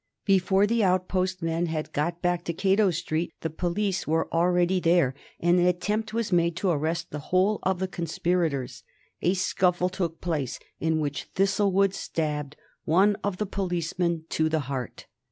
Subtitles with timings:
[0.25, 5.13] Before the outpost men had got back to Cato Street the police were already there,
[5.39, 8.81] and an attempt was made to arrest the whole of the conspirators.
[9.21, 15.05] A scuffle took place, in which Thistlewood stabbed one of the policemen to the heart.